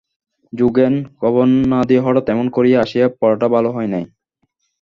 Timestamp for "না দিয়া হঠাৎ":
1.71-2.25